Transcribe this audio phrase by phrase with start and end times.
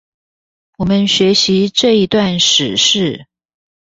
[0.79, 3.27] 我們學習這一段史事